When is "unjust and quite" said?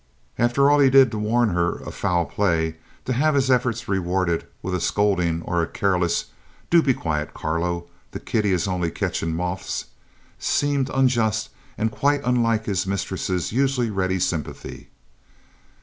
10.91-12.21